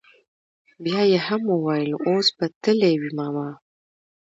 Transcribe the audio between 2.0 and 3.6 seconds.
اوس به تلي وي ماما.